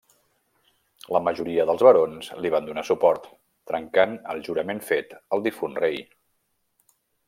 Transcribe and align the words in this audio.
La 1.15 1.21
majoria 1.27 1.65
dels 1.71 1.83
barons 1.89 2.31
li 2.45 2.53
van 2.57 2.71
donar 2.71 2.85
suport, 2.89 3.29
trencant 3.73 4.19
el 4.35 4.45
jurament 4.51 4.85
fet 4.93 5.17
al 5.39 5.49
difunt 5.49 5.83
rei. 5.87 6.07